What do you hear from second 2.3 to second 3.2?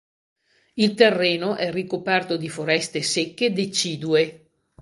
di foreste